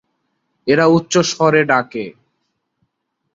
[0.67, 2.05] এরা উচ্চস্বরে ডাকে।